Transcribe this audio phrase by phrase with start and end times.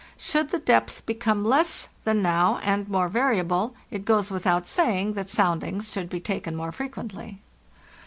[0.17, 2.09] Should the depth become less t!
[2.09, 6.71] in now and more variable, it goes without saying that soundings should be taken more
[6.71, 7.39] frequently.